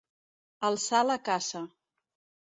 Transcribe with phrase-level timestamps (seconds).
[0.69, 1.61] Alçar la caça.